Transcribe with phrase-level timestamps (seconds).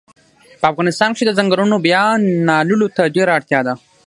[0.59, 2.03] په افغانستان کښی د ځنګلونو بیا
[2.49, 3.73] نالولو ته ډیره اړتیا ده